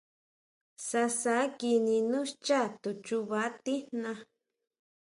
Sasa 0.87 1.35
kini 1.59 1.97
nú 2.09 2.19
xchá, 2.29 2.61
to 2.81 2.89
chuba 3.05 3.41
tijna. 3.63 4.11